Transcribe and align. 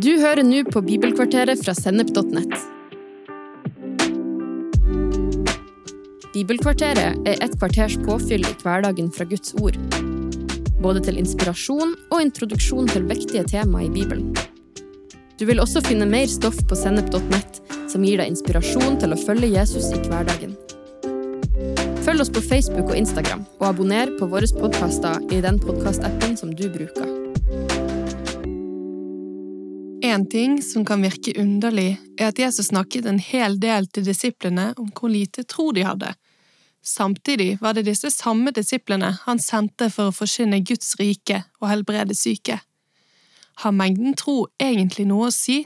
Du 0.00 0.14
hører 0.16 0.40
nå 0.46 0.62
på 0.64 0.80
Bibelkvarteret 0.80 1.60
fra 1.60 1.74
Sennep.nett. 1.76 2.54
Bibelkvarteret 6.32 7.28
er 7.28 7.42
et 7.44 7.56
kvarters 7.60 7.98
påfyll 8.06 8.46
i 8.48 8.54
hverdagen 8.62 9.10
fra 9.12 9.26
Guds 9.28 9.52
ord. 9.60 9.76
Både 10.80 11.04
til 11.04 11.20
inspirasjon 11.20 11.92
og 12.08 12.16
introduksjon 12.22 12.88
til 12.94 13.10
viktige 13.10 13.44
tema 13.52 13.84
i 13.84 13.92
Bibelen. 13.92 14.32
Du 15.36 15.44
vil 15.50 15.60
også 15.60 15.84
finne 15.84 16.08
mer 16.08 16.30
stoff 16.32 16.56
på 16.70 16.78
Sennep.nett 16.78 17.60
som 17.90 18.06
gir 18.06 18.22
deg 18.22 18.32
inspirasjon 18.32 18.96
til 19.02 19.12
å 19.12 19.20
følge 19.20 19.52
Jesus 19.52 19.92
i 19.92 20.00
hverdagen. 20.06 20.56
Følg 22.06 22.24
oss 22.24 22.32
på 22.32 22.48
Facebook 22.48 22.86
og 22.88 22.96
Instagram, 22.96 23.44
og 23.60 23.72
abonner 23.74 24.16
på 24.16 24.32
våre 24.32 24.48
podkaster 24.56 25.20
i 25.28 25.44
den 25.44 25.60
podkastappen 25.60 26.40
som 26.40 26.56
du 26.56 26.70
bruker. 26.72 27.19
En 30.10 30.24
ting 30.26 30.56
som 30.62 30.82
kan 30.84 31.04
virke 31.04 31.36
underlig, 31.38 31.94
er 32.18 32.32
at 32.32 32.38
Jesus 32.40 32.72
snakket 32.72 33.06
en 33.06 33.20
hel 33.22 33.54
del 33.62 33.86
til 33.94 34.08
disiplene 34.08 34.72
om 34.80 34.88
hvor 34.90 35.12
lite 35.12 35.44
tro 35.46 35.68
de 35.76 35.84
hadde. 35.86 36.08
Samtidig 36.82 37.60
var 37.60 37.76
det 37.76 37.84
disse 37.86 38.10
samme 38.10 38.50
disiplene 38.56 39.12
han 39.22 39.38
sendte 39.38 39.86
for 39.94 40.10
å 40.10 40.16
forsyne 40.16 40.62
Guds 40.66 40.96
rike 40.98 41.44
og 41.60 41.68
helbrede 41.70 42.16
syke. 42.18 42.58
Har 43.62 43.76
mengden 43.76 44.16
tro 44.18 44.48
egentlig 44.58 45.06
noe 45.06 45.28
å 45.28 45.34
si, 45.34 45.60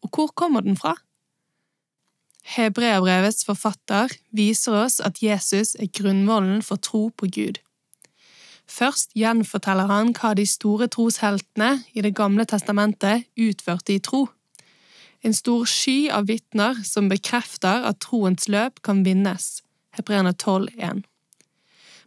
og 0.00 0.16
hvor 0.16 0.32
kommer 0.32 0.64
den 0.64 0.80
fra? 0.80 0.94
Hebreabrevets 2.56 3.44
forfatter 3.44 4.14
viser 4.32 4.78
oss 4.80 4.96
at 5.04 5.20
Jesus 5.20 5.74
er 5.76 5.92
grunnvollen 5.92 6.64
for 6.64 6.80
tro 6.80 7.10
på 7.12 7.28
Gud. 7.28 7.60
Først 8.70 9.16
gjenforteller 9.18 9.88
han 9.90 10.12
hva 10.14 10.34
de 10.38 10.46
store 10.46 10.86
trosheltene 10.92 11.80
i 11.94 12.04
Det 12.06 12.14
gamle 12.14 12.46
testamentet 12.46 13.26
utførte 13.36 13.96
i 13.96 13.98
tro. 13.98 14.28
En 15.22 15.34
stor 15.34 15.66
sky 15.68 16.08
av 16.08 16.28
vitner 16.30 16.78
som 16.86 17.10
bekrefter 17.10 17.84
at 17.88 18.00
troens 18.00 18.46
løp 18.48 18.80
kan 18.86 19.02
vinnes. 19.04 19.60
Hebreerne 19.98 20.32
12,1. 20.32 21.02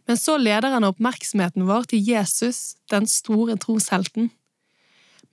Men 0.06 0.16
så 0.16 0.36
leder 0.36 0.72
han 0.72 0.84
oppmerksomheten 0.84 1.68
vår 1.68 1.86
til 1.92 2.08
Jesus, 2.08 2.76
den 2.90 3.06
store 3.06 3.56
troshelten. 3.56 4.30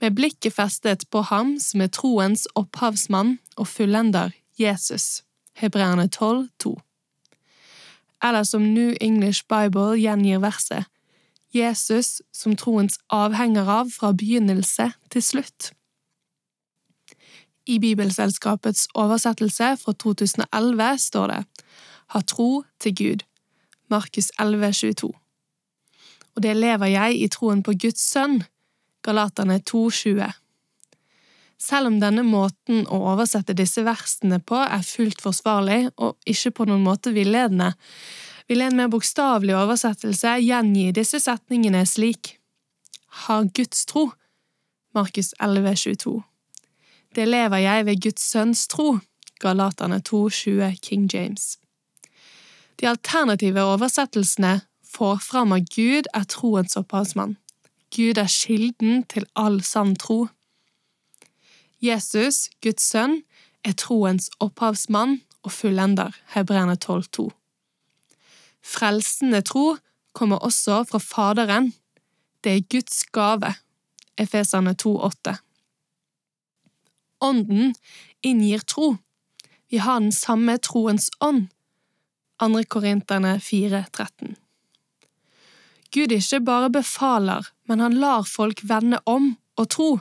Med 0.01 0.15
blikket 0.15 0.53
festet 0.53 1.07
på 1.11 1.23
ham 1.31 1.57
som 1.59 1.81
er 1.81 1.91
troens 1.91 2.47
opphavsmann 2.55 3.37
og 3.55 3.67
fullender, 3.67 4.31
Jesus. 4.59 5.23
Hebreerne 5.55 6.09
12,2. 6.15 6.75
Eller 8.23 8.43
som 8.43 8.61
New 8.73 8.93
English 9.01 9.43
Bible 9.49 9.97
gjengir 9.99 10.39
verset, 10.43 10.85
Jesus 11.53 12.21
som 12.31 12.55
troens 12.55 12.97
avhenger 13.09 13.67
av 13.69 13.91
fra 13.91 14.11
begynnelse 14.15 14.91
til 15.11 15.23
slutt. 15.23 15.71
I 17.67 17.77
Bibelselskapets 17.79 18.87
oversettelse 18.97 19.75
fra 19.77 19.93
2011 19.93 20.97
står 20.97 21.27
det 21.27 21.41
Ha 22.11 22.21
tro 22.27 22.63
til 22.79 22.95
Gud. 22.95 23.23
Markus 23.89 24.31
11, 24.39 24.73
22. 24.73 25.11
Og 26.35 26.43
det 26.43 26.55
lever 26.57 26.85
jeg 26.85 27.19
i 27.21 27.27
troen 27.27 27.63
på 27.63 27.75
Guds 27.75 28.01
sønn. 28.01 28.43
Galaterne 29.03 29.59
2, 29.59 29.89
20. 29.89 30.31
Selv 31.61 31.91
om 31.91 31.99
denne 32.01 32.23
måten 32.25 32.87
å 32.89 33.03
oversette 33.11 33.53
disse 33.57 33.83
versene 33.85 34.39
på 34.41 34.57
er 34.57 34.85
fullt 34.85 35.21
forsvarlig 35.21 35.91
og 36.01 36.17
ikke 36.25 36.53
på 36.57 36.67
noen 36.69 36.81
måte 36.85 37.13
villedende, 37.13 37.73
vil 38.51 38.61
en 38.61 38.75
mer 38.75 38.89
bokstavelig 38.91 39.53
oversettelse 39.55 40.33
gjengi 40.43 40.89
disse 40.91 41.21
setningene 41.23 41.85
slik 41.87 42.33
Har 43.23 43.45
Guds 43.55 43.85
tro. 43.87 44.09
Markus 44.91 45.31
11, 45.39 45.75
22. 45.75 46.17
Det 47.15 47.29
lever 47.29 47.63
jeg 47.63 47.85
ved 47.87 48.01
Guds 48.03 48.27
sønns 48.33 48.65
tro. 48.67 48.97
Galaterne 49.39 50.01
2, 50.03 50.29
20, 50.29 50.75
King 50.83 51.07
James. 51.13 51.57
De 52.79 52.89
alternative 52.91 53.63
oversettelsene 53.63 54.53
får 54.83 55.23
fram 55.31 55.55
at 55.55 55.71
Gud 55.71 56.11
er 56.13 56.27
troens 56.27 56.75
opphavsmann. 56.75 57.37
Gud 57.95 58.19
er 58.19 58.27
kilden 58.27 59.05
til 59.07 59.27
all 59.35 59.61
sann 59.63 59.95
tro. 59.95 60.25
Jesus, 61.79 62.49
Guds 62.59 62.83
sønn, 62.83 63.21
er 63.63 63.79
troens 63.79 64.27
opphavsmann 64.39 65.21
og 65.43 65.51
fullender, 65.55 66.11
Hebreerne 66.35 66.75
12,2. 66.75 67.31
Frelsende 68.61 69.41
tro 69.41 69.77
kommer 70.13 70.37
også 70.37 70.83
fra 70.89 70.99
Faderen. 70.99 71.73
Det 72.43 72.55
er 72.55 72.67
Guds 72.71 73.03
gave, 73.13 73.53
Efeserne 74.17 74.75
2,8. 74.83 75.37
Ånden 77.21 77.75
inngir 78.23 78.59
tro. 78.59 78.95
Vi 79.69 79.77
har 79.77 79.99
den 79.99 80.11
samme 80.11 80.57
troens 80.57 81.09
ånd. 81.21 81.47
2. 82.41 82.63
Korinterne 82.69 83.37
4,13. 83.37 84.33
Gud 85.91 86.11
ikke 86.15 86.39
bare 86.45 86.69
befaler, 86.71 87.47
men 87.67 87.79
han 87.79 87.93
lar 87.93 88.23
folk 88.23 88.63
vende 88.63 88.99
om 89.05 89.35
og 89.55 89.69
tro. 89.69 89.99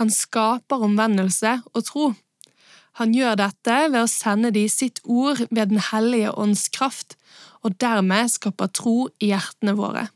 Han 0.00 0.10
skaper 0.10 0.82
omvendelse 0.82 1.60
og 1.74 1.84
tro. 1.84 2.12
Han 2.98 3.14
gjør 3.14 3.36
dette 3.38 3.76
ved 3.92 4.02
å 4.02 4.10
sende 4.10 4.50
de 4.54 4.66
sitt 4.68 5.00
ord 5.04 5.44
ved 5.50 5.70
Den 5.70 5.82
hellige 5.90 6.32
ånds 6.34 6.68
kraft, 6.74 7.16
og 7.62 7.76
dermed 7.80 8.32
skaper 8.32 8.72
tro 8.72 9.08
i 9.20 9.30
hjertene 9.30 9.76
våre. 9.78 10.08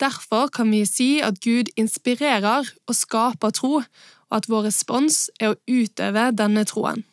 Derfor 0.00 0.48
kan 0.48 0.70
vi 0.70 0.84
si 0.86 1.20
at 1.22 1.40
Gud 1.40 1.70
inspirerer 1.76 2.68
og 2.86 2.94
skaper 2.94 3.50
tro, 3.54 3.82
og 4.30 4.36
at 4.36 4.48
vår 4.50 4.68
respons 4.68 5.28
er 5.40 5.54
å 5.54 5.58
utøve 5.70 6.30
denne 6.34 6.64
troen. 6.68 7.04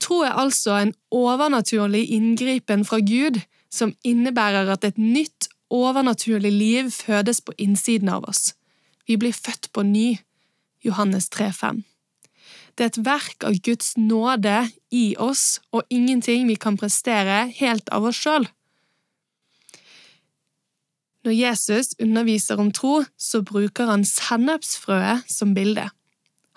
Tro 0.00 0.22
er 0.24 0.38
altså 0.40 0.78
en 0.80 0.94
overnaturlig 1.12 2.06
inngripen 2.16 2.86
fra 2.88 3.02
Gud 3.04 3.42
som 3.70 3.92
innebærer 4.04 4.72
at 4.72 4.84
et 4.84 4.98
nytt, 4.98 5.50
overnaturlig 5.70 6.50
liv 6.50 6.88
fødes 6.90 7.38
på 7.46 7.52
innsiden 7.58 8.08
av 8.10 8.24
oss. 8.26 8.54
Vi 9.06 9.16
blir 9.20 9.36
født 9.36 9.70
på 9.72 9.84
ny. 9.86 10.18
Johannes 10.82 11.28
3,5. 11.30 11.84
Det 12.80 12.86
er 12.86 12.92
et 12.94 13.04
verk 13.04 13.44
av 13.44 13.58
Guds 13.60 13.90
nåde 14.00 14.54
i 14.96 15.12
oss, 15.20 15.58
og 15.68 15.84
ingenting 15.92 16.46
vi 16.48 16.54
kan 16.56 16.78
prestere 16.80 17.42
helt 17.58 17.90
av 17.92 18.06
oss 18.08 18.16
sjøl. 18.16 18.46
Når 21.28 21.36
Jesus 21.36 21.92
underviser 22.00 22.56
om 22.56 22.70
tro, 22.72 23.02
så 23.20 23.42
bruker 23.44 23.90
han 23.92 24.06
sennepsfrøet 24.08 25.28
som 25.28 25.52
bilde. 25.52 25.90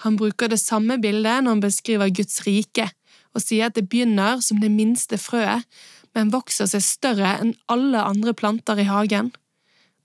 Han 0.07 0.15
bruker 0.15 0.47
det 0.47 0.61
samme 0.63 0.95
bildet 1.03 1.43
når 1.43 1.57
han 1.57 1.65
beskriver 1.65 2.15
Guds 2.15 2.39
rike, 2.47 2.87
og 3.35 3.43
sier 3.43 3.67
at 3.67 3.75
det 3.75 3.89
begynner 3.91 4.39
som 4.39 4.63
det 4.63 4.71
minste 4.71 5.19
frøet, 5.19 5.67
men 6.15 6.31
vokser 6.31 6.71
seg 6.71 6.87
større 6.87 7.35
enn 7.43 7.57
alle 7.67 7.99
andre 7.99 8.31
planter 8.31 8.79
i 8.79 8.87
hagen. 8.87 9.33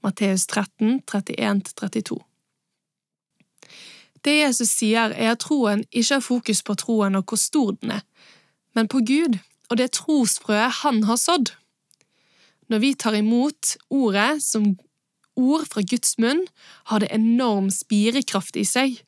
Matteus 0.02 0.50
13, 0.50 0.98
31–32. 1.06 2.18
Det 4.24 4.34
Jesus 4.40 4.72
sier, 4.74 5.12
er 5.14 5.34
at 5.34 5.44
troen 5.44 5.84
ikke 5.90 6.18
har 6.18 6.24
fokus 6.24 6.62
på 6.66 6.76
troen 6.80 7.18
og 7.18 7.28
hvor 7.28 7.40
stor 7.40 7.76
den 7.78 7.98
er, 7.98 8.04
men 8.74 8.90
på 8.90 9.02
Gud 9.06 9.38
og 9.68 9.78
det 9.80 9.92
trosfrøet 9.96 10.80
Han 10.82 11.02
har 11.04 11.16
sådd. 11.20 11.52
Når 12.68 12.78
vi 12.78 12.94
tar 12.94 13.16
imot 13.16 13.76
ordet 13.90 14.42
som 14.44 14.76
ord 15.38 15.64
fra 15.70 15.82
Guds 15.84 16.16
munn, 16.18 16.44
har 16.90 17.00
det 17.00 17.12
enorm 17.14 17.70
spirekraft 17.72 18.56
i 18.56 18.64
seg. 18.68 18.98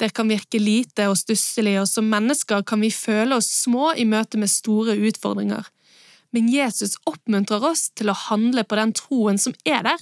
Det 0.00 0.10
kan 0.14 0.30
virke 0.30 0.58
lite 0.58 1.06
og 1.10 1.18
stusslig, 1.20 1.76
og 1.78 1.86
som 1.86 2.08
mennesker 2.10 2.64
kan 2.66 2.82
vi 2.82 2.90
føle 2.90 3.36
oss 3.38 3.50
små 3.62 3.92
i 3.94 4.06
møte 4.08 4.40
med 4.40 4.50
store 4.50 4.96
utfordringer. 4.98 5.68
Men 6.34 6.50
Jesus 6.50 6.96
oppmuntrer 7.06 7.62
oss 7.62 7.90
til 7.94 8.10
å 8.10 8.18
handle 8.26 8.64
på 8.66 8.78
den 8.80 8.94
troen 8.96 9.38
som 9.38 9.54
er 9.62 9.84
der. 9.86 10.00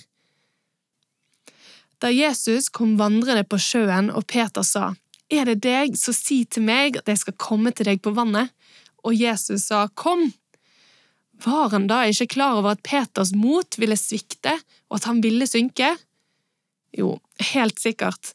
Da 2.02 2.10
Jesus 2.10 2.66
kom 2.74 2.96
vandrende 2.98 3.44
på 3.46 3.60
sjøen 3.62 4.10
og 4.10 4.26
Peter 4.26 4.66
sa, 4.66 4.92
Er 5.30 5.46
det 5.46 5.62
deg, 5.62 5.94
så 5.96 6.12
si 6.12 6.42
til 6.44 6.64
meg 6.66 6.98
at 6.98 7.08
jeg 7.08 7.20
skal 7.20 7.38
komme 7.38 7.70
til 7.70 7.86
deg 7.86 8.02
på 8.02 8.10
vannet, 8.16 8.50
og 9.06 9.14
Jesus 9.14 9.68
sa, 9.70 9.86
Kom! 9.94 10.32
Var 11.42 11.70
han 11.70 11.86
da 11.90 12.02
ikke 12.06 12.34
klar 12.34 12.58
over 12.58 12.74
at 12.74 12.82
Peters 12.86 13.32
mot 13.34 13.78
ville 13.78 13.96
svikte, 13.98 14.54
og 14.90 14.98
at 14.98 15.06
han 15.10 15.22
ville 15.22 15.46
synke? 15.46 15.94
Jo, 16.92 17.16
helt 17.54 17.80
sikkert, 17.80 18.34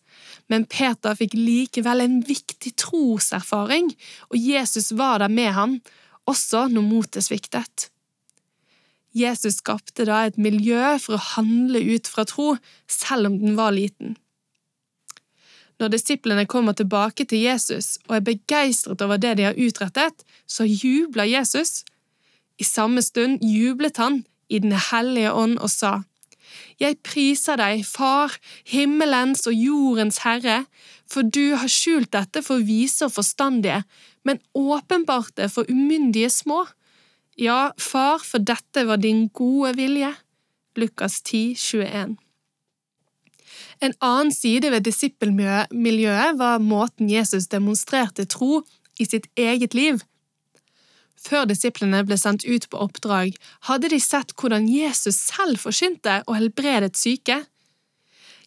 men 0.49 0.65
Peter 0.65 1.15
fikk 1.15 1.35
likevel 1.37 2.01
en 2.03 2.17
viktig 2.25 2.73
troserfaring, 2.79 3.91
og 4.31 4.39
Jesus 4.39 4.93
var 4.97 5.21
der 5.21 5.31
med 5.31 5.53
ham, 5.59 5.77
også 6.27 6.65
når 6.71 6.87
motet 6.87 7.27
sviktet. 7.27 7.91
Jesus 9.17 9.59
skapte 9.61 10.05
da 10.07 10.23
et 10.27 10.37
miljø 10.37 10.95
for 11.01 11.17
å 11.17 11.25
handle 11.33 11.81
ut 11.95 12.07
fra 12.09 12.25
tro, 12.29 12.55
selv 12.87 13.31
om 13.31 13.37
den 13.41 13.57
var 13.57 13.75
liten. 13.75 14.15
Når 15.77 15.93
disiplene 15.93 16.47
kommer 16.49 16.73
tilbake 16.73 17.27
til 17.29 17.43
Jesus 17.45 17.97
og 18.07 18.17
er 18.17 18.25
begeistret 18.25 19.01
over 19.05 19.21
det 19.21 19.35
de 19.37 19.45
har 19.49 19.59
utrettet, 19.61 20.25
så 20.49 20.65
jubler 20.65 21.29
Jesus. 21.29 21.83
I 22.57 22.65
samme 22.65 23.03
stund 23.05 23.43
jublet 23.45 24.01
han 24.01 24.23
i 24.49 24.59
Den 24.59 24.73
hellige 24.73 25.33
ånd 25.33 25.57
og 25.59 25.69
sa, 25.69 26.01
Jeg 26.79 26.97
priser 27.03 27.59
deg, 27.59 27.83
Far, 27.85 28.33
himmelens 28.65 29.45
og 29.47 29.53
jordens 29.53 30.21
Herre, 30.23 30.65
for 31.07 31.21
du 31.21 31.55
har 31.55 31.69
skjult 31.69 32.11
dette 32.15 32.41
for 32.41 32.63
vise 32.63 33.05
og 33.05 33.13
forstandige, 33.19 33.83
men 34.25 34.39
åpenbart 34.55 35.35
det 35.37 35.51
for 35.51 35.69
umyndige 35.69 36.29
små. 36.29 36.65
Ja, 37.37 37.73
Far, 37.77 38.23
for 38.25 38.41
dette 38.41 38.87
var 38.89 38.97
din 38.97 39.27
gode 39.29 39.75
vilje. 39.77 40.09
Lukas 40.75 41.21
10, 41.21 41.53
21. 41.55 42.15
En 43.81 43.93
annen 44.01 44.31
side 44.33 44.71
ved 44.73 44.87
disippelmiljøet 44.87 46.39
var 46.39 46.57
måten 46.57 47.11
Jesus 47.11 47.45
demonstrerte 47.51 48.25
tro 48.25 48.63
i 48.97 49.05
sitt 49.05 49.29
eget 49.37 49.77
liv. 49.77 50.01
Før 51.17 51.45
disiplene 51.49 52.01
ble 52.07 52.17
sendt 52.17 52.45
ut 52.45 52.65
på 52.71 52.81
oppdrag, 52.81 53.37
hadde 53.69 53.93
de 53.93 54.01
sett 54.01 54.33
hvordan 54.33 54.65
Jesus 54.69 55.19
selv 55.29 55.61
forsynte 55.61 56.23
og 56.25 56.39
helbredet 56.39 56.97
syke. 56.97 57.43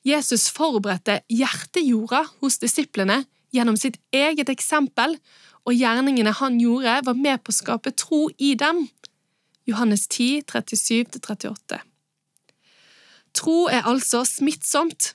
Jesus 0.07 0.49
forberedte 0.51 1.21
hjertejorda 1.31 2.25
hos 2.41 2.59
disiplene 2.59 3.23
gjennom 3.55 3.79
sitt 3.79 3.99
eget 4.15 4.51
eksempel, 4.51 5.15
og 5.69 5.77
gjerningene 5.77 6.33
han 6.39 6.59
gjorde, 6.61 7.01
var 7.07 7.17
med 7.19 7.43
på 7.45 7.53
å 7.53 7.59
skape 7.59 7.93
tro 7.99 8.27
i 8.39 8.55
dem. 8.59 8.87
Johannes 9.69 10.07
10, 10.09 10.43
37–38 10.51 11.81
Tro 13.37 13.69
er 13.71 13.87
altså 13.87 14.25
smittsomt. 14.27 15.13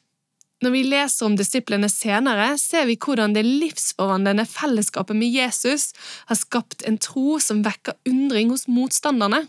Når 0.64 0.72
vi 0.72 0.84
leser 0.88 1.28
om 1.28 1.36
disiplene 1.36 1.90
senere, 1.92 2.54
ser 2.58 2.88
vi 2.88 2.96
hvordan 2.96 3.36
det 3.36 3.44
livsforvandlende 3.46 4.46
fellesskapet 4.48 5.18
med 5.20 5.34
Jesus 5.34 5.90
har 6.30 6.40
skapt 6.40 6.86
en 6.88 6.98
tro 7.02 7.36
som 7.44 7.66
vekker 7.66 7.98
undring 8.08 8.54
hos 8.54 8.70
motstanderne. 8.72 9.44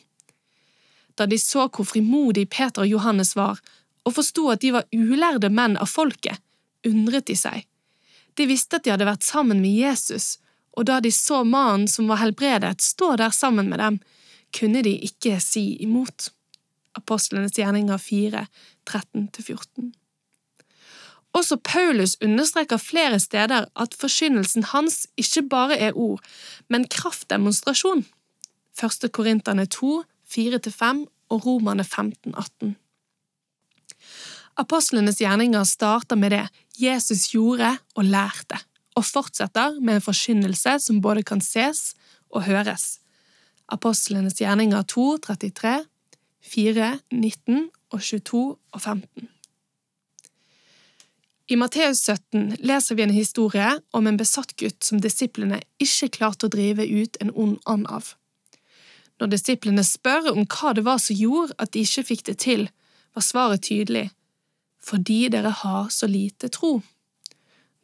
Da 1.17 1.29
de 1.31 1.39
så 1.41 1.69
hvor 1.71 1.87
frimodig 1.89 2.49
Peter 2.51 2.83
og 2.83 2.91
Johannes 2.91 3.37
var, 3.39 3.63
og 4.07 4.17
forsto 4.19 4.51
at 4.53 4.63
de 4.63 4.75
var 4.75 4.91
ulærde 4.95 5.49
menn 5.51 5.79
av 5.81 5.91
folket, 5.91 6.43
undret 6.87 7.31
de 7.31 7.39
seg. 7.39 7.65
De 8.37 8.45
visste 8.51 8.77
at 8.77 8.85
de 8.85 8.93
hadde 8.93 9.09
vært 9.09 9.25
sammen 9.25 9.63
med 9.63 9.73
Jesus, 9.73 10.37
og 10.77 10.87
da 10.89 11.01
de 11.01 11.13
så 11.13 11.43
mannen 11.45 11.89
som 11.89 12.09
var 12.11 12.21
helbredet, 12.21 12.83
stå 12.85 13.15
der 13.17 13.33
sammen 13.35 13.71
med 13.73 13.81
dem, 13.81 14.01
kunne 14.57 14.83
de 14.85 14.93
ikke 15.09 15.39
si 15.43 15.77
imot. 15.83 16.31
Apostlenes 16.97 17.57
gjerninger 17.57 17.99
4, 18.01 18.47
13–14. 18.89 19.93
Også 21.37 21.59
Paulus 21.61 22.17
understreker 22.25 22.81
flere 22.81 23.19
steder 23.21 23.67
at 23.77 23.97
forkynnelsen 24.01 24.65
hans 24.73 25.05
ikke 25.21 25.43
bare 25.51 25.77
er 25.89 25.97
ord, 25.97 26.23
men 26.69 26.89
kraftdemonstrasjon. 26.89 28.07
1. 28.77 29.13
Korinterne 29.13 29.67
2, 29.67 30.03
4–5 30.29 31.05
og 31.29 31.47
Romerne 31.47 31.85
15, 31.85 32.35
18. 32.35 32.77
Apostlenes 34.57 35.21
gjerninger 35.21 35.65
starter 35.69 36.17
med 36.17 36.33
det 36.33 36.47
Jesus 36.81 37.29
gjorde 37.33 37.75
og 37.95 38.05
lærte, 38.09 38.59
og 38.97 39.05
fortsetter 39.05 39.79
med 39.81 39.99
en 39.99 40.05
forkynnelse 40.05 40.79
som 40.87 41.03
både 41.05 41.25
kan 41.27 41.43
ses 41.45 41.95
og 42.33 42.47
høres. 42.49 42.99
Apostlenes 43.73 44.39
gjerninger 44.41 44.83
2, 44.89 45.07
33, 45.27 45.79
4, 46.47 46.91
19 47.13 47.65
og 47.93 48.01
22 48.01 48.43
og 48.73 48.81
15. 48.81 49.29
I 51.47 51.57
Matteus 51.61 52.01
17 52.03 52.57
leser 52.67 52.99
vi 52.99 53.05
en 53.05 53.15
historie 53.15 53.69
om 53.95 54.07
en 54.07 54.19
besatt 54.19 54.57
gutt 54.59 54.83
som 54.83 54.99
disiplene 55.03 55.61
ikke 55.83 56.11
klarte 56.19 56.49
å 56.49 56.51
drive 56.51 56.83
ut 56.83 57.19
en 57.23 57.31
ond 57.35 57.61
ånd 57.71 57.87
av. 57.87 58.15
Når 59.21 59.31
disiplene 59.37 59.85
spør 59.87 60.33
om 60.33 60.43
hva 60.43 60.73
det 60.77 60.83
var 60.89 60.99
som 61.01 61.17
gjorde 61.17 61.55
at 61.63 61.73
de 61.73 61.85
ikke 61.87 62.09
fikk 62.11 62.25
det 62.27 62.39
til, 62.43 62.67
var 63.15 63.25
svaret 63.25 63.67
tydelig– 63.69 64.09
fordi 64.87 65.27
dere 65.33 65.51
har 65.51 65.89
så 65.91 66.07
lite 66.07 66.47
tro. 66.55 66.77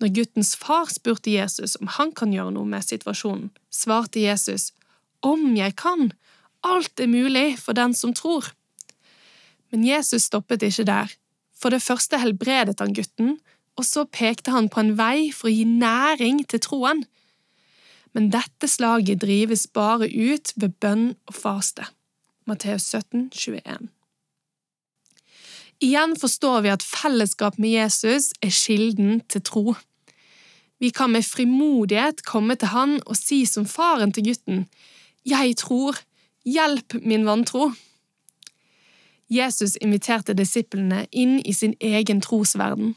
Når 0.03 0.11
guttens 0.17 0.57
far 0.59 0.89
spurte 0.91 1.31
Jesus 1.31 1.77
om 1.79 1.87
han 1.95 2.11
kan 2.19 2.33
gjøre 2.35 2.51
noe 2.57 2.67
med 2.67 2.83
situasjonen, 2.83 3.53
svarte 3.71 4.19
Jesus 4.19 4.73
om 5.23 5.53
jeg 5.55 5.77
kan, 5.79 6.09
alt 6.67 6.99
er 6.99 7.11
mulig 7.11 7.55
for 7.63 7.79
den 7.79 7.95
som 7.95 8.11
tror. 8.11 8.49
Men 9.71 9.87
Jesus 9.87 10.27
stoppet 10.27 10.65
ikke 10.67 10.89
der. 10.89 11.13
For 11.55 11.71
det 11.71 11.85
første 11.85 12.19
helbredet 12.19 12.81
han 12.83 12.97
gutten, 12.97 13.37
og 13.79 13.87
så 13.87 14.03
pekte 14.11 14.51
han 14.51 14.67
på 14.67 14.83
en 14.83 14.97
vei 14.99 15.31
for 15.31 15.49
å 15.49 15.55
gi 15.55 15.63
næring 15.71 16.43
til 16.51 16.65
troen. 16.67 17.05
Men 18.13 18.29
dette 18.35 18.67
slaget 18.69 19.23
drives 19.23 19.69
bare 19.71 20.11
ut 20.11 20.51
ved 20.59 20.75
bønn 20.83 21.13
og 21.31 21.39
faste. 21.39 21.87
Matteus 22.51 22.91
17, 22.91 23.31
21. 23.31 23.87
Igjen 25.83 26.19
forstår 26.19 26.67
vi 26.67 26.75
at 26.75 26.83
fellesskap 26.83 27.57
med 27.63 27.79
Jesus 27.79 28.33
er 28.43 28.51
kilden 28.51 29.23
til 29.31 29.47
tro. 29.47 29.65
Vi 30.83 30.91
kan 30.91 31.13
med 31.15 31.23
frimodighet 31.23 32.25
komme 32.27 32.57
til 32.59 32.73
han 32.73 32.97
og 33.07 33.15
si 33.15 33.45
som 33.47 33.69
faren 33.71 34.11
til 34.13 34.25
gutten, 34.33 34.65
Jeg 35.25 35.57
tror, 35.57 35.95
hjelp 36.45 36.97
min 37.07 37.27
vantro. 37.27 37.71
Jesus 39.31 39.77
inviterte 39.77 40.35
disiplene 40.35 41.07
inn 41.13 41.39
i 41.47 41.53
sin 41.53 41.77
egen 41.81 42.21
trosverden. 42.21 42.97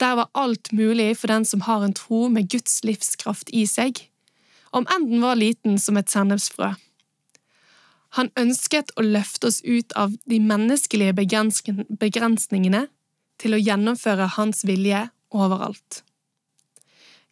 Der 0.00 0.16
var 0.18 0.30
alt 0.34 0.72
mulig 0.72 1.16
for 1.16 1.26
den 1.30 1.44
som 1.44 1.60
har 1.60 1.84
en 1.84 1.94
tro 1.94 2.28
med 2.28 2.50
Guds 2.50 2.82
livskraft 2.84 3.54
i 3.54 3.62
seg, 3.66 4.10
om 4.72 4.86
enn 4.90 5.06
den 5.12 5.22
var 5.22 5.38
liten 5.38 5.78
som 5.78 5.96
et 5.96 6.10
sennepsfrø. 6.10 6.74
Han 8.18 8.34
ønsket 8.34 8.90
å 8.98 9.06
løfte 9.06 9.46
oss 9.46 9.62
ut 9.62 9.92
av 9.94 10.18
de 10.26 10.40
menneskelige 10.42 11.14
begrensningene 11.14 12.86
til 13.38 13.54
å 13.54 13.62
gjennomføre 13.62 14.32
hans 14.34 14.64
vilje 14.66 15.06
overalt. 15.30 16.02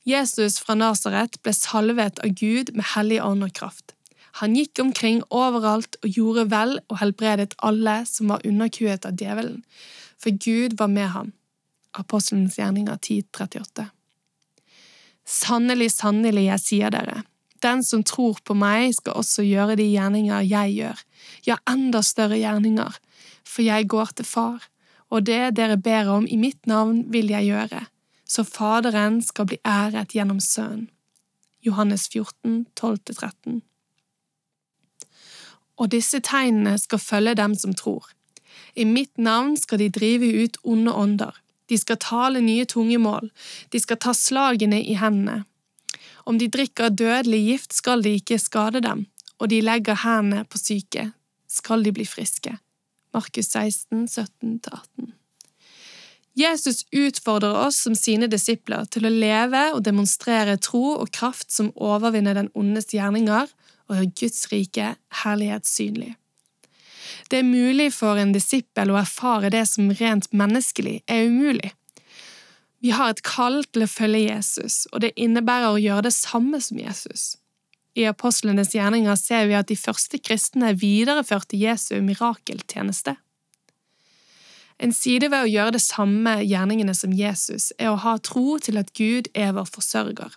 Jesus 0.08 0.56
fra 0.64 0.72
Nasaret 0.78 1.36
ble 1.44 1.52
salvet 1.52 2.20
av 2.24 2.32
Gud 2.40 2.72
med 2.76 2.86
hellig 2.94 3.20
ånd 3.20 3.44
og 3.44 3.52
kraft. 3.58 3.92
Han 4.40 4.54
gikk 4.56 4.80
omkring 4.80 5.20
overalt 5.34 5.98
og 6.00 6.14
gjorde 6.14 6.46
vel 6.52 6.76
og 6.86 7.00
helbredet 7.02 7.56
alle 7.64 8.00
som 8.08 8.32
var 8.32 8.44
underkuet 8.46 9.04
av 9.08 9.18
djevelen, 9.18 9.60
for 10.16 10.32
Gud 10.32 10.78
var 10.78 10.88
med 10.92 11.10
ham. 11.14 11.32
Apostelens 11.98 12.56
gjerninger 12.58 12.96
10.38. 12.96 13.88
Sannelig, 15.28 15.90
sannelig, 15.98 16.46
jeg 16.46 16.64
sier 16.64 16.94
dere, 16.94 17.22
den 17.60 17.82
som 17.84 18.04
tror 18.06 18.38
på 18.46 18.54
meg, 18.56 18.94
skal 18.96 19.18
også 19.18 19.44
gjøre 19.44 19.76
de 19.80 19.88
gjerninger 19.90 20.46
jeg 20.46 20.74
gjør, 20.78 21.04
ja, 21.44 21.58
enda 21.68 22.00
større 22.06 22.38
gjerninger, 22.38 22.96
for 23.44 23.66
jeg 23.66 23.88
går 23.90 24.14
til 24.16 24.28
Far, 24.28 24.68
og 25.12 25.26
det 25.28 25.56
dere 25.58 25.76
ber 25.80 26.08
om 26.14 26.28
i 26.28 26.38
mitt 26.40 26.68
navn 26.70 27.02
vil 27.12 27.32
jeg 27.32 27.50
gjøre, 27.50 27.82
så 28.28 28.44
Faderen 28.44 29.22
skal 29.24 29.48
bli 29.48 29.58
æret 29.64 30.12
gjennom 30.14 30.40
Sønnen. 30.40 30.88
Johannes 31.64 32.06
14, 32.08 32.66
12–13 32.80 33.60
Og 35.76 35.90
disse 35.90 36.20
tegnene 36.22 36.76
skal 36.78 37.02
følge 37.02 37.34
dem 37.34 37.56
som 37.58 37.74
tror. 37.74 38.06
I 38.78 38.86
mitt 38.86 39.18
navn 39.18 39.56
skal 39.58 39.82
de 39.82 39.88
drive 39.90 40.28
ut 40.44 40.58
onde 40.62 40.94
ånder. 40.94 41.34
De 41.68 41.78
skal 41.78 41.98
tale 42.00 42.40
nye 42.40 42.64
tungemål, 42.64 43.28
de 43.72 43.80
skal 43.80 43.98
ta 44.00 44.14
slagene 44.14 44.78
i 44.80 44.94
hendene. 44.96 45.42
Om 46.24 46.38
de 46.38 46.48
drikker 46.48 46.94
dødelig 46.94 47.42
gift, 47.44 47.74
skal 47.74 48.04
de 48.04 48.14
ikke 48.20 48.38
skade 48.38 48.80
dem, 48.84 49.06
og 49.38 49.50
de 49.50 49.60
legger 49.60 49.98
hendene 50.04 50.44
på 50.44 50.60
syke, 50.62 51.10
skal 51.48 51.84
de 51.84 51.92
bli 51.92 52.06
friske. 52.08 52.56
Markus 53.12 53.50
16, 53.52 54.06
17–18 54.06 55.17
Jesus 56.38 56.84
utfordrer 56.94 57.56
oss 57.66 57.80
som 57.82 57.96
sine 57.98 58.28
disipler 58.30 58.86
til 58.92 59.08
å 59.08 59.10
leve 59.10 59.62
og 59.74 59.82
demonstrere 59.86 60.54
tro 60.62 60.94
og 61.00 61.10
kraft 61.10 61.50
som 61.50 61.72
overvinner 61.74 62.38
den 62.38 62.50
ondes 62.54 62.92
gjerninger 62.94 63.50
og 63.88 63.96
gjør 63.96 64.12
Guds 64.20 64.46
rike 64.52 64.92
herlighet 65.24 65.66
synlig. 65.66 66.12
Det 67.28 67.40
er 67.40 67.48
mulig 67.48 67.90
for 67.96 68.20
en 68.20 68.32
disippel 68.32 68.92
å 68.92 69.00
erfare 69.00 69.50
det 69.52 69.64
som 69.68 69.90
rent 69.98 70.30
menneskelig 70.30 71.00
er 71.10 71.26
umulig. 71.26 71.72
Vi 72.78 72.94
har 72.94 73.10
et 73.10 73.24
kall 73.26 73.64
til 73.66 73.84
å 73.84 73.90
følge 73.90 74.28
Jesus, 74.28 74.84
og 74.92 75.02
det 75.02 75.16
innebærer 75.18 75.72
å 75.72 75.82
gjøre 75.82 76.06
det 76.06 76.14
samme 76.14 76.60
som 76.62 76.78
Jesus. 76.78 77.34
I 77.98 78.06
apostlenes 78.06 78.76
gjerninger 78.76 79.18
ser 79.18 79.48
vi 79.50 79.56
at 79.58 79.70
de 79.72 79.76
første 79.76 80.20
kristne 80.22 80.70
videreførte 80.78 81.58
Jesu 81.58 81.96
mirakeltjeneste. 82.04 83.16
En 84.78 84.92
side 84.94 85.26
ved 85.32 85.42
å 85.42 85.50
gjøre 85.50 85.74
det 85.74 85.82
samme 85.82 86.36
gjerningene 86.44 86.94
som 86.94 87.14
Jesus 87.14 87.72
er 87.78 87.90
å 87.90 87.98
ha 87.98 88.14
tro 88.22 88.58
til 88.62 88.78
at 88.78 88.92
Gud 88.94 89.26
er 89.34 89.56
vår 89.56 89.66
forsørger, 89.74 90.36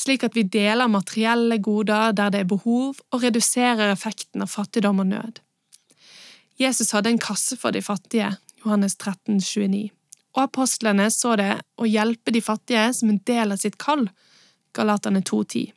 slik 0.00 0.24
at 0.26 0.34
vi 0.34 0.42
deler 0.42 0.90
materielle 0.90 1.60
goder 1.62 2.14
der 2.18 2.32
det 2.34 2.42
er 2.42 2.50
behov, 2.50 2.98
og 3.12 3.22
reduserer 3.22 3.92
effekten 3.92 4.42
av 4.42 4.50
fattigdom 4.50 5.04
og 5.04 5.12
nød. 5.12 5.38
Jesus 6.58 6.90
hadde 6.90 7.12
en 7.12 7.22
kasse 7.22 7.56
for 7.58 7.74
de 7.74 7.82
fattige, 7.82 8.32
Johannes 8.64 8.96
13, 8.96 9.38
29, 9.38 9.90
og 10.34 10.42
apostlene 10.42 11.06
så 11.12 11.36
det 11.38 11.52
å 11.78 11.86
hjelpe 11.86 12.34
de 12.34 12.42
fattige 12.42 12.88
som 12.96 13.12
en 13.12 13.22
del 13.28 13.54
av 13.54 13.62
sitt 13.62 13.78
kall, 13.78 14.08
Galaterne 14.74 15.20
2,10. 15.20 15.70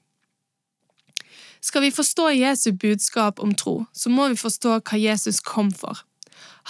Skal 1.65 1.81
vi 1.81 1.91
forstå 1.91 2.29
Jesu 2.37 2.69
budskap 2.77 3.41
om 3.43 3.53
tro, 3.57 3.83
så 3.91 4.09
må 4.13 4.29
vi 4.31 4.37
forstå 4.39 4.79
hva 4.79 4.99
Jesus 5.01 5.41
kom 5.43 5.71
for. 5.73 6.05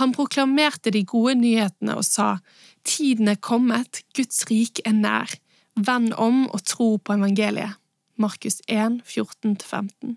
Han 0.01 0.13
proklamerte 0.15 0.91
de 0.91 1.03
gode 1.07 1.37
nyhetene 1.39 1.95
og 1.97 2.05
sa, 2.07 2.37
Tiden 2.85 3.31
er 3.31 3.39
kommet, 3.41 4.03
Guds 4.15 4.45
rik 4.49 4.81
er 4.85 4.93
nær, 4.93 5.31
vend 5.75 6.13
om 6.21 6.45
og 6.51 6.61
tro 6.67 6.95
på 6.97 7.15
evangeliet. 7.17 7.79
Markus 8.21 8.61
1, 8.71 9.01
14–15 9.03 10.15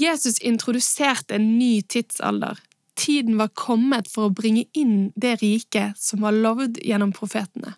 Jesus 0.00 0.38
introduserte 0.38 1.36
en 1.36 1.58
ny 1.58 1.82
tidsalder. 1.82 2.58
Tiden 2.96 3.36
var 3.38 3.52
kommet 3.54 4.08
for 4.10 4.28
å 4.28 4.34
bringe 4.34 4.64
inn 4.72 5.10
det 5.14 5.36
riket 5.42 5.98
som 6.00 6.24
var 6.24 6.34
lovd 6.34 6.80
gjennom 6.82 7.12
profetene. 7.14 7.74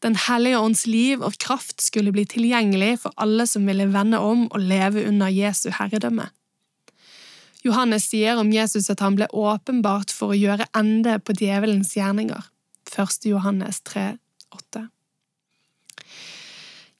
Den 0.00 0.16
hellige 0.16 0.60
ånds 0.60 0.86
liv 0.88 1.20
og 1.20 1.36
kraft 1.42 1.82
skulle 1.84 2.12
bli 2.14 2.24
tilgjengelig 2.28 3.02
for 3.02 3.16
alle 3.20 3.44
som 3.48 3.66
ville 3.68 3.90
vende 3.92 4.20
om 4.24 4.46
og 4.48 4.62
leve 4.62 5.04
under 5.08 5.28
Jesu 5.28 5.68
herredømme. 5.76 6.30
Johannes 7.64 8.06
sier 8.08 8.38
om 8.40 8.52
Jesus 8.52 8.88
at 8.92 9.02
han 9.04 9.18
ble 9.18 9.28
åpenbart 9.36 10.12
for 10.14 10.32
å 10.32 10.38
gjøre 10.38 10.68
ende 10.76 11.18
på 11.20 11.36
djevelens 11.36 11.92
gjerninger. 11.96 12.48
1. 12.90 13.28
Johannes 13.28 13.82
3, 13.86 14.16
8. 14.56 14.86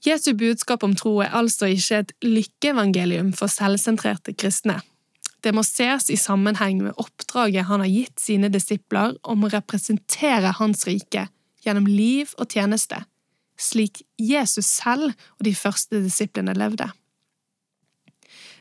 Jesu 0.05 0.33
budskap 0.37 0.85
om 0.85 0.95
tro 0.97 1.19
er 1.21 1.35
altså 1.37 1.69
ikke 1.69 2.03
et 2.03 2.13
lykkeevangelium 2.25 3.35
for 3.37 3.53
selvsentrerte 3.53 4.33
kristne. 4.37 4.79
Det 5.45 5.53
må 5.57 5.65
ses 5.65 6.11
i 6.13 6.19
sammenheng 6.21 6.83
med 6.85 6.97
oppdraget 7.01 7.69
han 7.69 7.81
har 7.85 7.89
gitt 7.89 8.21
sine 8.21 8.51
disipler 8.53 9.17
om 9.25 9.45
å 9.45 9.53
representere 9.53 10.53
Hans 10.59 10.85
rike 10.89 11.27
gjennom 11.65 11.89
liv 11.89 12.33
og 12.41 12.53
tjeneste, 12.53 13.01
slik 13.61 14.03
Jesus 14.21 14.69
selv 14.69 15.13
og 15.39 15.45
de 15.49 15.55
første 15.57 16.01
disiplene 16.05 16.57
levde. 16.57 16.89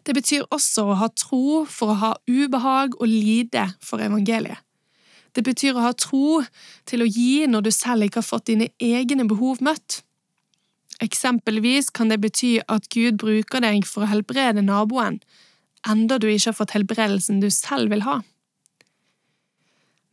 Det 0.08 0.15
betyr 0.15 0.48
også 0.50 0.88
å 0.89 0.98
ha 1.01 1.10
tro 1.13 1.63
for 1.70 1.94
å 1.94 2.00
ha 2.01 2.12
ubehag 2.29 2.96
og 3.00 3.08
lide 3.10 3.65
for 3.84 4.01
evangeliet. 4.03 4.62
Det 5.36 5.44
betyr 5.46 5.77
å 5.77 5.84
ha 5.86 5.91
tro 5.94 6.41
til 6.89 7.03
å 7.03 7.08
gi 7.08 7.46
når 7.48 7.68
du 7.68 7.72
selv 7.74 8.08
ikke 8.08 8.24
har 8.24 8.29
fått 8.29 8.48
dine 8.50 8.72
egne 8.82 9.27
behov 9.29 9.62
møtt. 9.65 10.01
Eksempelvis 11.03 11.91
kan 11.96 12.10
det 12.12 12.20
bety 12.24 12.58
at 12.68 12.89
Gud 12.91 13.20
bruker 13.22 13.63
deg 13.63 13.86
for 13.88 14.03
å 14.03 14.10
helbrede 14.10 14.65
naboen, 14.65 15.22
enda 15.88 16.18
du 16.20 16.27
ikke 16.27 16.50
har 16.50 16.58
fått 16.58 16.75
helbredelsen 16.75 17.39
du 17.44 17.48
selv 17.53 17.94
vil 17.94 18.03
ha. 18.08 18.20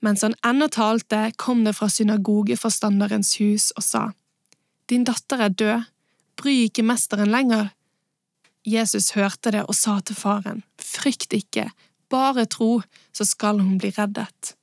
Mens 0.04 0.22
han 0.22 0.36
ennå 0.46 0.68
talte, 0.70 1.32
kom 1.40 1.64
det 1.66 1.74
fra 1.78 1.88
synagogeforstanderens 1.90 3.32
hus 3.40 3.72
og 3.74 3.82
sa, 3.82 4.04
Din 4.86 5.02
datter 5.02 5.40
er 5.42 5.50
død, 5.50 5.88
bry 6.38 6.52
ikke 6.68 6.84
mesteren 6.86 7.32
lenger. 7.32 7.72
Jesus 8.66 9.12
hørte 9.14 9.52
det 9.54 9.62
og 9.68 9.76
sa 9.78 10.00
til 10.02 10.18
faren, 10.18 10.62
Frykt 10.82 11.32
ikke, 11.36 11.68
bare 12.10 12.46
tro, 12.50 12.80
så 13.14 13.24
skal 13.24 13.60
hun 13.62 13.78
bli 13.78 13.92
reddet. 13.94 14.56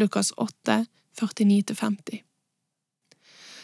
Lukas 0.00 0.32
8, 0.36 0.86
49–50 1.20 2.22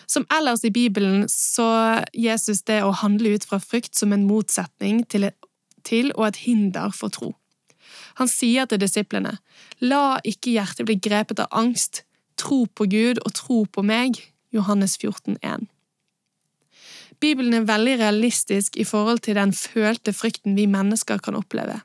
Som 0.06 0.26
ellers 0.38 0.64
i 0.64 0.70
Bibelen 0.70 1.28
så 1.28 2.04
Jesus 2.14 2.62
det 2.62 2.82
å 2.84 2.92
handle 2.92 3.34
ut 3.34 3.46
fra 3.48 3.58
frykt 3.58 3.96
som 3.96 4.12
en 4.12 4.26
motsetning 4.28 5.04
til, 5.08 5.30
til 5.82 6.12
og 6.14 6.28
et 6.28 6.42
hinder 6.44 6.92
for 6.94 7.08
tro. 7.08 7.32
Han 8.20 8.28
sier 8.28 8.68
til 8.68 8.82
disiplene, 8.82 9.38
La 9.80 10.20
ikke 10.24 10.52
hjertet 10.52 10.86
bli 10.86 10.98
grepet 11.00 11.40
av 11.40 11.50
angst, 11.56 12.04
tro 12.36 12.66
på 12.66 12.86
Gud 12.90 13.22
og 13.24 13.34
tro 13.34 13.64
på 13.64 13.82
meg. 13.86 14.20
Johannes 14.52 14.98
14, 14.98 15.38
14,1. 15.40 15.68
Bibelen 17.20 17.54
er 17.54 17.68
veldig 17.68 17.98
realistisk 18.00 18.78
i 18.80 18.86
forhold 18.88 19.20
til 19.26 19.36
den 19.36 19.52
følte 19.52 20.12
frykten 20.16 20.56
vi 20.56 20.64
mennesker 20.70 21.20
kan 21.20 21.36
oppleve. 21.36 21.82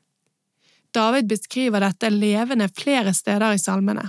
David 0.95 1.27
beskriver 1.27 1.83
dette 1.83 2.09
levende 2.09 2.69
flere 2.71 3.13
steder 3.13 3.51
i 3.51 3.59
salmene. 3.59 4.07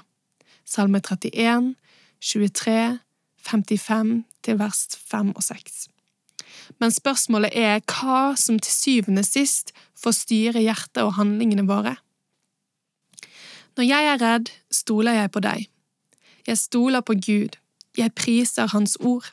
Salme 0.65 1.01
31, 1.03 1.75
23, 2.23 2.99
55 3.43 4.25
til 4.43 4.59
vers 4.59 4.87
5 5.11 5.33
og 5.35 5.43
6. 5.43 5.87
Men 6.79 6.91
spørsmålet 6.95 7.55
er 7.55 7.83
hva 7.91 8.35
som 8.39 8.59
til 8.63 8.73
syvende 8.73 9.25
sist 9.27 9.73
får 9.99 10.15
styre 10.21 10.63
hjertet 10.63 11.03
og 11.03 11.17
handlingene 11.19 11.67
våre. 11.67 11.97
Når 13.77 13.85
jeg 13.85 14.13
er 14.13 14.23
redd, 14.23 14.53
stoler 14.73 15.19
jeg 15.19 15.31
på 15.31 15.43
deg. 15.45 15.67
Jeg 16.47 16.59
stoler 16.59 17.03
på 17.03 17.19
Gud. 17.19 17.59
Jeg 17.99 18.15
priser 18.15 18.71
Hans 18.73 18.97
ord. 19.01 19.33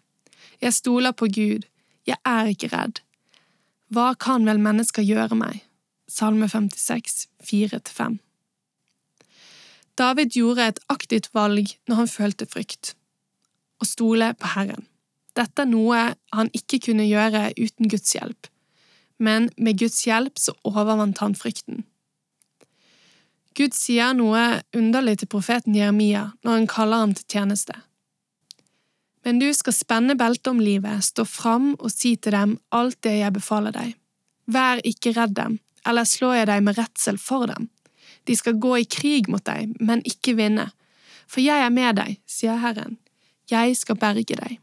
Jeg 0.61 0.73
stoler 0.73 1.11
på 1.11 1.29
Gud. 1.29 1.69
Jeg 2.07 2.19
er 2.27 2.49
ikke 2.51 2.71
redd. 2.73 2.99
Hva 3.93 4.13
kan 4.19 4.43
vel 4.47 4.59
mennesker 4.59 5.05
gjøre 5.05 5.37
meg? 5.39 5.61
Salme 6.09 6.49
56, 6.51 7.27
4–5 7.47 8.17
David 9.97 10.33
gjorde 10.35 10.65
et 10.67 10.81
aktivt 10.89 11.29
valg 11.37 11.75
når 11.87 12.01
han 12.01 12.09
følte 12.09 12.47
frykt. 12.49 12.95
Å 13.79 13.87
stole 13.87 14.31
på 14.35 14.51
Herren. 14.55 14.87
Dette 15.37 15.63
er 15.63 15.69
noe 15.69 16.01
han 16.33 16.51
ikke 16.53 16.81
kunne 16.89 17.05
gjøre 17.07 17.51
uten 17.57 17.89
Guds 17.89 18.11
hjelp, 18.13 18.49
men 19.17 19.49
med 19.57 19.79
Guds 19.81 20.03
hjelp 20.05 20.37
så 20.41 20.53
overvant 20.67 21.21
han 21.23 21.37
frykten. 21.37 21.85
Gud 23.57 23.77
sier 23.77 24.15
noe 24.17 24.63
underlig 24.75 25.19
til 25.21 25.29
profeten 25.29 25.77
Jeremia 25.77 26.31
når 26.41 26.57
han 26.57 26.69
kaller 26.69 27.03
ham 27.05 27.13
til 27.17 27.27
tjeneste. 27.37 27.75
Men 29.23 29.39
du 29.39 29.47
skal 29.55 29.75
spenne 29.75 30.15
beltet 30.19 30.51
om 30.51 30.59
livet, 30.59 31.03
stå 31.03 31.25
fram 31.27 31.73
og 31.79 31.91
si 31.91 32.15
til 32.15 32.35
dem 32.35 32.57
alt 32.75 32.99
det 33.05 33.15
jeg 33.21 33.35
befaler 33.35 33.75
deg. 33.75 33.93
Vær 34.51 34.81
ikke 34.83 35.13
redd 35.15 35.37
dem, 35.37 35.59
eller 35.87 36.07
slår 36.07 36.41
jeg 36.41 36.49
deg 36.51 36.65
med 36.65 36.77
redsel 36.79 37.19
for 37.21 37.47
dem. 37.47 37.69
De 38.27 38.35
skal 38.35 38.59
gå 38.59 38.75
i 38.81 38.87
krig 38.87 39.29
mot 39.31 39.43
deg, 39.47 39.71
men 39.79 40.03
ikke 40.07 40.35
vinne. 40.39 40.69
For 41.27 41.43
jeg 41.43 41.63
er 41.63 41.71
med 41.71 41.95
deg, 41.99 42.19
sier 42.27 42.59
Herren. 42.59 42.97
Jeg 43.51 43.77
skal 43.79 43.99
berge 43.99 44.35
deg. 44.39 44.59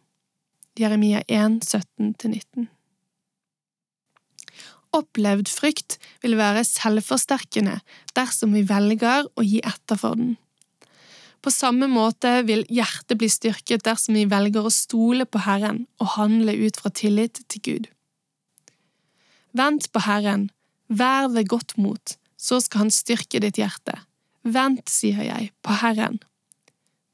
Jeremia 0.81 1.25
1, 1.29 1.61
17–19 1.67 2.69
Opplevd 4.97 5.50
frykt 5.52 5.99
vil 6.23 6.37
være 6.38 6.64
selvforsterkende 6.67 7.76
dersom 8.17 8.55
vi 8.57 8.64
velger 8.67 9.29
å 9.38 9.45
gi 9.47 9.61
etter 9.67 9.99
for 10.00 10.19
den. 10.19 10.35
På 11.40 11.50
samme 11.50 11.88
måte 11.88 12.42
vil 12.44 12.66
hjertet 12.68 13.16
bli 13.20 13.28
styrket 13.32 13.85
dersom 13.87 14.18
vi 14.18 14.26
velger 14.28 14.66
å 14.66 14.73
stole 14.75 15.25
på 15.25 15.40
Herren 15.47 15.87
og 16.00 16.14
handle 16.18 16.52
ut 16.66 16.76
fra 16.80 16.92
tillit 16.92 17.40
til 17.49 17.64
Gud. 17.64 17.88
Vent 19.56 19.88
på 19.92 20.04
Herren, 20.04 20.50
vær 20.88 21.30
ved 21.32 21.49
godt 21.49 21.76
mot, 21.78 22.16
så 22.37 22.61
skal 22.61 22.87
Han 22.87 22.92
styrke 22.94 23.40
ditt 23.40 23.59
hjerte. 23.59 23.97
Vent, 24.42 24.88
sier 24.88 25.25
jeg, 25.25 25.50
på 25.62 25.75
Herren. 25.80 26.20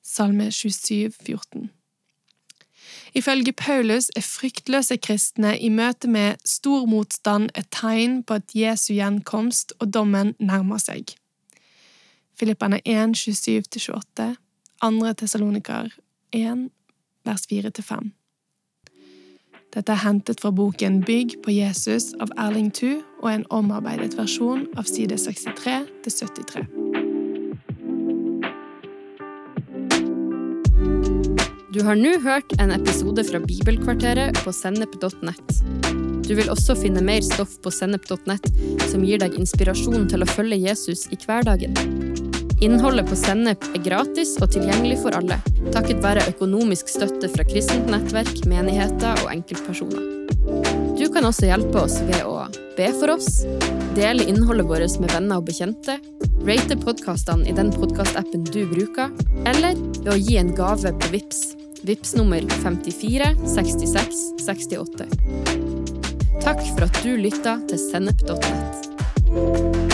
Salme 0.03 0.51
27, 0.51 1.11
14. 1.23 1.71
Ifølge 3.17 3.53
Paulus 3.53 4.11
er 4.17 4.23
fryktløse 4.23 4.99
kristne 5.03 5.55
i 5.59 5.71
møte 5.73 6.09
med 6.09 6.43
stor 6.45 6.87
motstand 6.87 7.49
et 7.57 7.71
tegn 7.75 8.21
på 8.23 8.37
at 8.39 8.55
Jesu 8.55 8.93
gjenkomst 8.95 9.73
og 9.81 9.91
dommen 9.95 10.35
nærmer 10.39 10.79
seg. 10.83 11.17
Filippane 12.39 12.81
1, 12.85 13.15
27–28, 13.15 14.37
2. 14.81 15.15
Tessalonikar 15.15 15.93
1, 16.31 16.69
vers 17.25 17.47
4–5. 17.51 18.11
Dette 19.77 19.93
er 19.93 20.03
hentet 20.05 20.41
fra 20.41 20.51
boken 20.53 21.03
Bygg 21.05 21.39
på 21.45 21.53
Jesus 21.53 22.11
av 22.21 22.33
Erling 22.41 22.71
Thu 22.73 23.03
og 23.23 23.31
en 23.33 23.47
omarbeidet 23.53 24.17
versjon 24.17 24.67
av 24.77 24.89
side 24.89 25.19
63 25.21 25.83
73. 26.05 26.65
Du 31.73 31.83
har 31.85 31.97
nå 31.97 32.15
hørt 32.25 32.53
en 32.61 32.73
episode 32.73 33.25
fra 33.29 33.41
Bibelkvarteret 33.41 34.39
på 34.45 34.53
sennep.nett. 34.53 35.59
Du 36.25 36.33
vil 36.35 36.49
også 36.53 36.77
finne 36.81 37.05
mer 37.05 37.21
stoff 37.25 37.59
på 37.63 37.73
sennep.nett 37.73 38.49
som 38.89 39.05
gir 39.05 39.21
deg 39.21 39.37
inspirasjon 39.37 40.09
til 40.09 40.25
å 40.25 40.31
følge 40.31 40.57
Jesus 40.65 41.05
i 41.13 41.21
hverdagen. 41.21 41.77
Innholdet 42.65 43.09
på 43.09 43.17
Sennep 43.19 43.65
er 43.75 43.83
gratis 43.85 44.37
og 44.41 44.49
tilgjengelig 44.55 45.01
for 45.03 45.17
alle, 45.19 45.37
takket 45.75 46.01
være 46.05 46.25
økonomisk 46.31 46.89
støtte 46.89 47.29
fra 47.33 47.45
kristent 47.49 47.91
nettverk, 47.93 48.47
menigheter 48.49 49.21
og 49.25 49.33
enkeltpersoner. 49.35 50.15
Du 50.97 51.05
kan 51.13 51.29
også 51.29 51.51
hjelpe 51.51 51.83
oss 51.83 51.99
ved 52.09 52.23
å 52.25 52.47
be 52.79 52.89
for 52.97 53.13
oss, 53.17 53.43
dele 53.99 54.25
innholdet 54.25 54.69
vårt 54.71 54.97
med 55.03 55.13
venner 55.13 55.43
og 55.43 55.51
bekjente, 55.51 55.99
rate 56.47 56.79
podkastene 56.81 57.45
i 57.51 57.57
den 57.57 57.75
podkastappen 57.77 58.49
du 58.49 58.63
bruker, 58.73 59.13
eller 59.45 59.77
ved 60.01 60.11
å 60.15 60.17
gi 60.17 60.41
en 60.41 60.55
gave 60.57 60.95
på 60.97 61.13
VIPS 61.13 61.45
Vips 61.87 62.17
nummer 62.17 62.41
54 62.41 63.25
66 63.47 64.17
68. 64.47 65.07
Takk 66.43 66.65
for 66.73 66.89
at 66.89 66.99
du 67.05 67.13
lytta 67.21 67.61
til 67.71 67.79
sennep.nett. 67.79 69.86